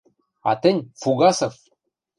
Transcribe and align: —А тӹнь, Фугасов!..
—А 0.49 0.51
тӹнь, 0.61 0.87
Фугасов!.. 1.01 1.53